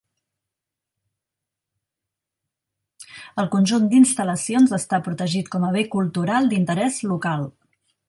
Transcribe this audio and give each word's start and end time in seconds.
El 3.43 3.51
conjunt 3.57 3.87
d'instal·lacions 3.93 4.77
està 4.81 5.01
protegit 5.11 5.55
com 5.57 5.69
a 5.69 5.73
bé 5.79 5.89
cultural 5.97 6.55
d'interès 6.55 7.03
local. 7.15 7.51